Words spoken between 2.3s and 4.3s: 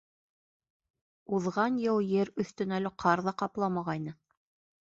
өҫтөн әле ҡар ҙа ҡапламағайны.